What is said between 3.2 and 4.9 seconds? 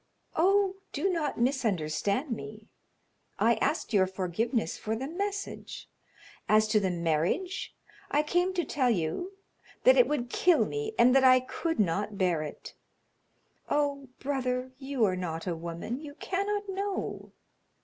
I asked your forgiveness